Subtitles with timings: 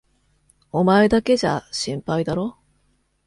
[0.71, 2.65] お前だけじゃ心配だろう？